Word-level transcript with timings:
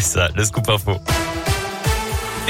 C'est 0.00 0.18
ça, 0.18 0.28
le 0.34 0.42
scoop 0.44 0.66
info. 0.70 0.98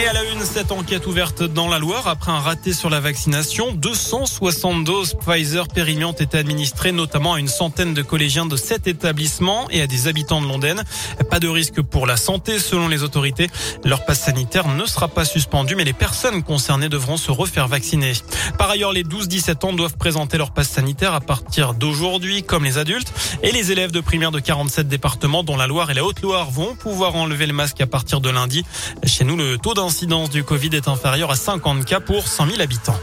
Et 0.00 0.06
à 0.06 0.14
la 0.14 0.24
une, 0.24 0.40
cette 0.40 0.72
enquête 0.72 1.06
ouverte 1.06 1.42
dans 1.42 1.68
la 1.68 1.78
Loire 1.78 2.08
après 2.08 2.32
un 2.32 2.38
raté 2.38 2.72
sur 2.72 2.88
la 2.88 3.00
vaccination. 3.00 3.72
260 3.72 4.82
doses 4.82 5.14
Pfizer 5.14 5.66
ont 6.06 6.12
été 6.12 6.38
administrées 6.38 6.92
notamment 6.92 7.34
à 7.34 7.38
une 7.38 7.48
centaine 7.48 7.92
de 7.92 8.00
collégiens 8.00 8.46
de 8.46 8.56
sept 8.56 8.86
établissements 8.86 9.68
et 9.68 9.82
à 9.82 9.86
des 9.86 10.08
habitants 10.08 10.40
de 10.40 10.46
Londaine. 10.46 10.84
Pas 11.28 11.38
de 11.38 11.48
risque 11.48 11.82
pour 11.82 12.06
la 12.06 12.16
santé 12.16 12.58
selon 12.58 12.88
les 12.88 13.02
autorités. 13.02 13.50
Leur 13.84 14.06
passe 14.06 14.22
sanitaire 14.22 14.68
ne 14.68 14.86
sera 14.86 15.08
pas 15.08 15.26
suspendu 15.26 15.76
mais 15.76 15.84
les 15.84 15.92
personnes 15.92 16.42
concernées 16.42 16.88
devront 16.88 17.18
se 17.18 17.30
refaire 17.30 17.68
vacciner. 17.68 18.12
Par 18.56 18.70
ailleurs, 18.70 18.94
les 18.94 19.04
12-17 19.04 19.66
ans 19.66 19.72
doivent 19.74 19.98
présenter 19.98 20.38
leur 20.38 20.52
passe 20.52 20.70
sanitaire 20.70 21.12
à 21.12 21.20
partir 21.20 21.74
d'aujourd'hui 21.74 22.42
comme 22.42 22.64
les 22.64 22.78
adultes 22.78 23.12
et 23.42 23.52
les 23.52 23.70
élèves 23.70 23.90
de 23.90 24.00
primaire 24.00 24.30
de 24.30 24.40
47 24.40 24.88
départements 24.88 25.42
dont 25.42 25.58
la 25.58 25.66
Loire 25.66 25.90
et 25.90 25.94
la 25.94 26.04
Haute-Loire 26.04 26.50
vont 26.50 26.74
pouvoir 26.74 27.16
enlever 27.16 27.46
le 27.46 27.52
masque 27.52 27.82
à 27.82 27.86
partir 27.86 28.22
de 28.22 28.30
lundi. 28.30 28.64
Chez 29.04 29.24
nous, 29.24 29.36
le 29.36 29.58
taux 29.58 29.74
d'incidence 29.90 30.30
du 30.30 30.44
Covid 30.44 30.70
est 30.74 30.86
inférieur 30.86 31.32
à 31.32 31.34
50 31.34 31.84
cas 31.84 31.98
pour 31.98 32.28
100 32.28 32.46
000 32.46 32.60
habitants. 32.60 32.94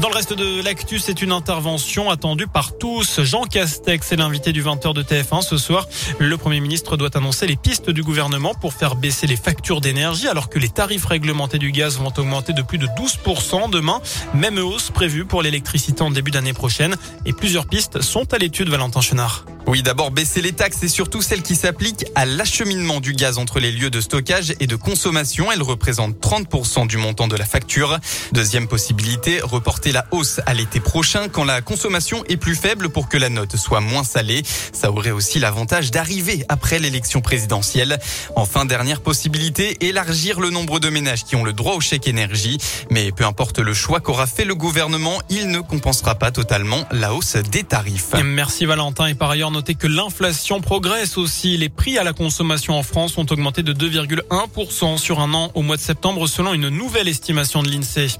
Dans 0.00 0.08
le 0.08 0.14
reste 0.16 0.32
de 0.32 0.60
l'actu, 0.60 0.98
c'est 0.98 1.22
une 1.22 1.30
intervention 1.30 2.10
attendue 2.10 2.48
par 2.48 2.76
tous. 2.76 3.20
Jean 3.22 3.44
Castex 3.44 4.10
est 4.10 4.16
l'invité 4.16 4.50
du 4.50 4.60
20h 4.60 4.92
de 4.92 5.04
TF1 5.04 5.42
ce 5.42 5.58
soir. 5.58 5.86
Le 6.18 6.36
Premier 6.36 6.58
ministre 6.58 6.96
doit 6.96 7.16
annoncer 7.16 7.46
les 7.46 7.54
pistes 7.54 7.90
du 7.90 8.02
gouvernement 8.02 8.54
pour 8.54 8.72
faire 8.72 8.96
baisser 8.96 9.28
les 9.28 9.36
factures 9.36 9.80
d'énergie 9.80 10.26
alors 10.26 10.48
que 10.48 10.58
les 10.58 10.68
tarifs 10.68 11.04
réglementés 11.04 11.58
du 11.58 11.70
gaz 11.70 11.96
vont 11.96 12.12
augmenter 12.18 12.52
de 12.52 12.62
plus 12.62 12.78
de 12.78 12.88
12% 12.88 13.70
demain. 13.70 14.00
Même 14.34 14.58
hausse 14.58 14.90
prévue 14.90 15.26
pour 15.26 15.42
l'électricité 15.42 16.02
en 16.02 16.10
début 16.10 16.32
d'année 16.32 16.54
prochaine. 16.54 16.96
Et 17.24 17.32
plusieurs 17.32 17.66
pistes 17.66 18.00
sont 18.00 18.34
à 18.34 18.38
l'étude, 18.38 18.68
Valentin 18.68 19.00
Chenard. 19.00 19.44
Oui, 19.68 19.82
d'abord 19.82 20.10
baisser 20.10 20.42
les 20.42 20.52
taxes 20.52 20.82
et 20.82 20.88
surtout 20.88 21.22
celles 21.22 21.42
qui 21.42 21.54
s'appliquent 21.54 22.04
à 22.14 22.26
l'acheminement 22.26 23.00
du 23.00 23.12
gaz 23.12 23.38
entre 23.38 23.60
les 23.60 23.70
lieux 23.70 23.90
de 23.90 24.00
stockage 24.00 24.54
et 24.58 24.66
de 24.66 24.76
consommation. 24.76 25.52
Elles 25.52 25.62
représentent 25.62 26.18
30% 26.20 26.86
du 26.88 26.96
montant 26.96 27.28
de 27.28 27.36
la 27.36 27.44
facture. 27.44 27.98
Deuxième 28.32 28.66
possibilité, 28.66 29.40
reporter 29.40 29.92
la 29.92 30.04
hausse 30.10 30.40
à 30.46 30.54
l'été 30.54 30.80
prochain 30.80 31.28
quand 31.28 31.44
la 31.44 31.60
consommation 31.60 32.24
est 32.28 32.36
plus 32.36 32.56
faible 32.56 32.88
pour 32.88 33.08
que 33.08 33.16
la 33.16 33.28
note 33.28 33.56
soit 33.56 33.80
moins 33.80 34.04
salée. 34.04 34.42
Ça 34.72 34.90
aurait 34.90 35.12
aussi 35.12 35.38
l'avantage 35.38 35.90
d'arriver 35.90 36.44
après 36.48 36.80
l'élection 36.80 37.20
présidentielle. 37.20 37.98
Enfin, 38.34 38.64
dernière 38.64 39.00
possibilité, 39.00 39.86
élargir 39.86 40.40
le 40.40 40.50
nombre 40.50 40.80
de 40.80 40.88
ménages 40.88 41.24
qui 41.24 41.36
ont 41.36 41.44
le 41.44 41.52
droit 41.52 41.74
au 41.74 41.80
chèque 41.80 42.08
énergie. 42.08 42.58
Mais 42.90 43.12
peu 43.12 43.24
importe 43.24 43.60
le 43.60 43.74
choix 43.74 44.00
qu'aura 44.00 44.26
fait 44.26 44.44
le 44.44 44.56
gouvernement, 44.56 45.22
il 45.30 45.48
ne 45.48 45.60
compensera 45.60 46.16
pas 46.16 46.32
totalement 46.32 46.84
la 46.90 47.14
hausse 47.14 47.36
des 47.36 47.62
tarifs. 47.62 48.14
Merci 48.24 48.66
Valentin. 48.66 49.06
Et 49.06 49.14
par 49.14 49.30
ailleurs, 49.30 49.51
notez 49.52 49.74
que 49.74 49.86
l'inflation 49.86 50.60
progresse 50.60 51.18
aussi. 51.18 51.56
Les 51.56 51.68
prix 51.68 51.98
à 51.98 52.04
la 52.04 52.12
consommation 52.12 52.76
en 52.76 52.82
France 52.82 53.16
ont 53.18 53.26
augmenté 53.30 53.62
de 53.62 53.72
2,1% 53.72 54.98
sur 54.98 55.20
un 55.20 55.32
an 55.34 55.50
au 55.54 55.62
mois 55.62 55.76
de 55.76 55.82
septembre 55.82 56.26
selon 56.26 56.54
une 56.54 56.68
nouvelle 56.68 57.08
estimation 57.08 57.62
de 57.62 57.70
l'INSEE. 57.70 58.18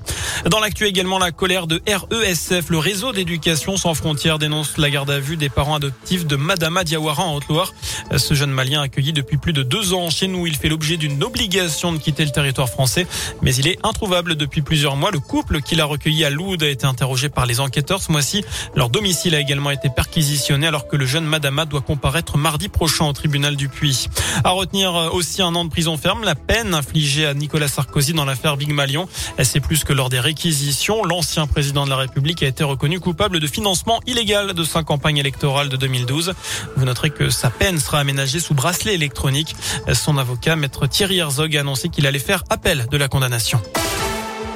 Dans 0.50 0.60
l'actu 0.60 0.86
également, 0.86 1.18
la 1.18 1.32
colère 1.32 1.66
de 1.66 1.80
RESF, 1.86 2.68
le 2.68 2.78
réseau 2.78 3.12
d'éducation 3.12 3.76
sans 3.76 3.94
frontières 3.94 4.38
dénonce 4.38 4.78
la 4.78 4.90
garde 4.90 5.10
à 5.10 5.18
vue 5.18 5.36
des 5.36 5.48
parents 5.48 5.74
adoptifs 5.74 6.26
de 6.26 6.36
Madama 6.36 6.84
Diawara 6.84 7.24
en 7.24 7.34
Haute-Loire. 7.34 7.72
Ce 8.16 8.34
jeune 8.34 8.50
malien 8.50 8.82
accueilli 8.82 9.12
depuis 9.12 9.38
plus 9.38 9.52
de 9.52 9.62
deux 9.62 9.94
ans 9.94 10.10
chez 10.10 10.28
nous, 10.28 10.46
il 10.46 10.56
fait 10.56 10.68
l'objet 10.68 10.96
d'une 10.96 11.22
obligation 11.22 11.92
de 11.92 11.98
quitter 11.98 12.24
le 12.24 12.30
territoire 12.30 12.68
français, 12.68 13.06
mais 13.40 13.54
il 13.54 13.66
est 13.66 13.78
introuvable 13.82 14.34
depuis 14.34 14.62
plusieurs 14.62 14.96
mois. 14.96 15.10
Le 15.10 15.20
couple 15.20 15.62
qu'il 15.62 15.80
a 15.80 15.84
recueilli 15.84 16.24
à 16.24 16.30
Loud 16.30 16.62
a 16.62 16.68
été 16.68 16.86
interrogé 16.86 17.28
par 17.28 17.46
les 17.46 17.60
enquêteurs 17.60 18.02
ce 18.02 18.12
mois-ci. 18.12 18.44
Leur 18.74 18.90
domicile 18.90 19.34
a 19.34 19.40
également 19.40 19.70
été 19.70 19.88
perquisitionné 19.88 20.66
alors 20.66 20.88
que 20.88 20.96
le 20.96 21.06
jeune 21.06 21.21
Madama 21.24 21.64
doit 21.64 21.80
comparaître 21.80 22.36
mardi 22.36 22.68
prochain 22.68 23.06
au 23.06 23.12
tribunal 23.12 23.56
du 23.56 23.68
Puy. 23.68 24.08
À 24.44 24.50
retenir 24.50 24.94
aussi 25.12 25.42
un 25.42 25.54
an 25.54 25.64
de 25.64 25.70
prison 25.70 25.96
ferme, 25.96 26.24
la 26.24 26.34
peine 26.34 26.74
infligée 26.74 27.26
à 27.26 27.34
Nicolas 27.34 27.68
Sarkozy 27.68 28.12
dans 28.12 28.24
l'affaire 28.24 28.56
Big 28.56 28.72
Malion. 28.72 29.08
C'est 29.42 29.60
plus 29.60 29.84
que 29.84 29.92
lors 29.92 30.08
des 30.08 30.20
réquisitions. 30.20 31.04
L'ancien 31.04 31.46
président 31.46 31.84
de 31.84 31.90
la 31.90 31.96
République 31.96 32.42
a 32.42 32.46
été 32.46 32.64
reconnu 32.64 33.00
coupable 33.00 33.40
de 33.40 33.46
financement 33.46 34.00
illégal 34.06 34.54
de 34.54 34.64
sa 34.64 34.82
campagne 34.82 35.18
électorale 35.18 35.68
de 35.68 35.76
2012. 35.76 36.34
Vous 36.76 36.84
noterez 36.84 37.10
que 37.10 37.30
sa 37.30 37.50
peine 37.50 37.78
sera 37.78 37.98
aménagée 37.98 38.40
sous 38.40 38.54
bracelet 38.54 38.94
électronique. 38.94 39.56
Son 39.92 40.18
avocat, 40.18 40.56
maître 40.56 40.86
Thierry 40.86 41.18
Herzog, 41.18 41.56
a 41.56 41.60
annoncé 41.60 41.88
qu'il 41.88 42.06
allait 42.06 42.18
faire 42.18 42.44
appel 42.50 42.86
de 42.90 42.96
la 42.96 43.08
condamnation. 43.08 43.60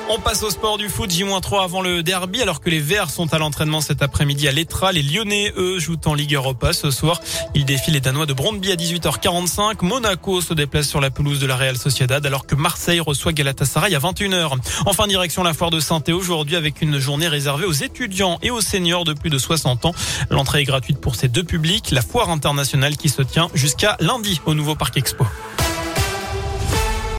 On 0.09 0.21
passe 0.21 0.45
au 0.45 0.51
sport 0.51 0.79
du 0.79 0.89
foot, 0.89 1.11
J-3 1.11 1.65
avant 1.65 1.81
le 1.81 2.05
derby, 2.05 2.41
alors 2.41 2.61
que 2.61 2.71
les 2.71 2.79
Verts 2.79 3.11
sont 3.11 3.35
à 3.35 3.39
l'entraînement 3.39 3.81
cet 3.81 4.03
après-midi 4.03 4.47
à 4.47 4.53
l'Etra. 4.53 4.93
Les 4.93 5.03
Lyonnais, 5.03 5.53
eux, 5.57 5.81
jouent 5.81 5.97
en 6.05 6.15
Ligue 6.15 6.35
Europa 6.35 6.73
ce 6.73 6.93
soir. 6.93 7.21
Ils 7.57 7.65
défient 7.65 7.91
les 7.91 7.99
Danois 7.99 8.25
de 8.25 8.33
Brondby 8.33 8.71
à 8.71 8.77
18h45. 8.77 9.85
Monaco 9.85 10.41
se 10.41 10.55
déplace 10.55 10.87
sur 10.87 11.01
la 11.01 11.11
pelouse 11.11 11.41
de 11.41 11.47
la 11.47 11.57
Real 11.57 11.77
Sociedad, 11.77 12.25
alors 12.25 12.47
que 12.47 12.55
Marseille 12.55 13.01
reçoit 13.01 13.33
Galatasaray 13.33 13.97
à 13.97 13.99
21h. 13.99 14.53
Enfin, 14.87 15.09
direction 15.09 15.43
la 15.43 15.55
foire 15.55 15.71
de 15.71 15.81
Saint-Et 15.81 16.13
aujourd'hui 16.13 16.55
avec 16.55 16.83
une 16.83 17.01
journée 17.01 17.27
réservée 17.27 17.67
aux 17.67 17.73
étudiants 17.73 18.39
et 18.43 18.53
aux 18.53 18.61
seniors 18.61 19.05
de 19.05 19.13
plus 19.13 19.31
de 19.31 19.39
60 19.39 19.87
ans. 19.87 19.95
L'entrée 20.31 20.61
est 20.61 20.65
gratuite 20.65 21.01
pour 21.01 21.17
ces 21.17 21.27
deux 21.27 21.45
publics. 21.45 21.91
La 21.91 22.03
foire 22.03 22.31
internationale 22.31 22.97
qui 22.97 23.09
se 23.09 23.23
tient 23.23 23.49
jusqu'à 23.55 23.97
lundi 23.99 24.41
au 24.47 24.55
nouveau 24.55 24.77
Parc 24.77 24.97
Expo. 24.97 25.27